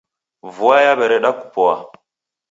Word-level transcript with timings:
Vua 0.55 0.77
yawereda 0.85 1.29
kupoa. 1.39 1.75